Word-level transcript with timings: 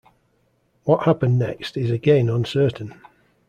What 0.85 1.03
happened 1.03 1.37
next 1.37 1.77
is 1.77 1.91
again 1.91 2.27
uncertain. 2.27 2.99